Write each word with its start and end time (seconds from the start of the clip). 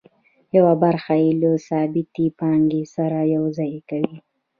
یوه 0.57 0.73
برخه 0.83 1.13
یې 1.23 1.31
له 1.41 1.51
ثابتې 1.67 2.25
پانګې 2.39 2.83
سره 2.95 3.19
یوځای 3.35 3.75
کوي 3.89 4.17